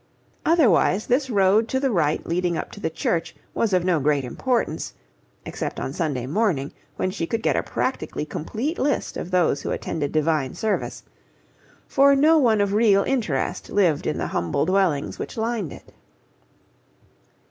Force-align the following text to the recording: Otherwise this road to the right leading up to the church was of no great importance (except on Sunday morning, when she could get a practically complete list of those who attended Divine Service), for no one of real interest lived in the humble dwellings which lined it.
Otherwise 0.47 1.05
this 1.05 1.29
road 1.29 1.67
to 1.67 1.79
the 1.79 1.91
right 1.91 2.25
leading 2.25 2.57
up 2.57 2.71
to 2.71 2.79
the 2.79 2.89
church 2.89 3.35
was 3.53 3.71
of 3.71 3.85
no 3.85 3.99
great 3.99 4.23
importance 4.23 4.95
(except 5.45 5.79
on 5.79 5.93
Sunday 5.93 6.25
morning, 6.25 6.71
when 6.95 7.11
she 7.11 7.27
could 7.27 7.43
get 7.43 7.55
a 7.55 7.61
practically 7.61 8.25
complete 8.25 8.79
list 8.79 9.15
of 9.15 9.29
those 9.29 9.61
who 9.61 9.69
attended 9.69 10.11
Divine 10.11 10.55
Service), 10.55 11.03
for 11.87 12.15
no 12.15 12.39
one 12.39 12.61
of 12.61 12.73
real 12.73 13.03
interest 13.03 13.69
lived 13.69 14.07
in 14.07 14.17
the 14.17 14.25
humble 14.25 14.65
dwellings 14.65 15.19
which 15.19 15.37
lined 15.37 15.71
it. 15.71 15.93